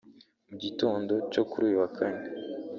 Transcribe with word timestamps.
Mu 0.49 0.55
gitondo 0.63 1.13
cyo 1.31 1.43
kuri 1.49 1.63
uyu 1.69 1.77
wa 1.81 1.89
Kane 1.97 2.23